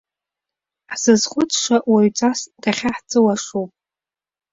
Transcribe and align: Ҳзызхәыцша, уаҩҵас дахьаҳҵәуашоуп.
Ҳзызхәыцша, 0.91 1.77
уаҩҵас 1.91 2.39
дахьаҳҵәуашоуп. 2.61 3.71